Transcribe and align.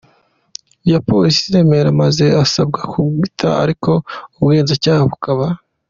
ya 0.91 0.99
polisi 1.07 1.41
i 1.45 1.51
Remera, 1.55 1.89
maze 2.01 2.25
asabwa 2.43 2.79
kubwitaba 2.91 3.55
ariko 3.65 3.91
ubugenzacyaha 4.39 5.01
bukaba 5.11 5.45